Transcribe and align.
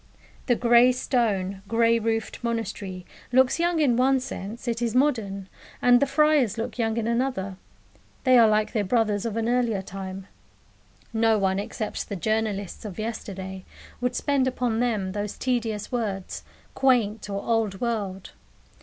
The 0.47 0.55
grey 0.55 0.91
stone, 0.93 1.61
grey 1.67 1.99
roofed 1.99 2.43
monastery 2.43 3.05
looks 3.31 3.59
young 3.59 3.79
in 3.79 3.95
one 3.95 4.19
sense 4.19 4.67
it 4.67 4.81
is 4.81 4.95
modern; 4.95 5.47
and 5.79 5.99
the 5.99 6.07
friars 6.07 6.57
look 6.57 6.79
young 6.79 6.97
in 6.97 7.05
another 7.05 7.55
they 8.23 8.35
are 8.39 8.47
like 8.47 8.73
their 8.73 8.83
brothers 8.83 9.27
of 9.27 9.37
an 9.37 9.47
earlier 9.47 9.83
time. 9.83 10.25
No 11.13 11.37
one, 11.37 11.59
except 11.59 12.09
the 12.09 12.15
journalists 12.15 12.83
of 12.83 12.97
yesterday, 12.97 13.63
would 14.01 14.15
spend 14.15 14.47
upon 14.47 14.79
them 14.79 15.11
those 15.11 15.37
tedious 15.37 15.91
words, 15.91 16.43
"quaint," 16.73 17.29
or 17.29 17.43
"old 17.43 17.79
world." 17.79 18.31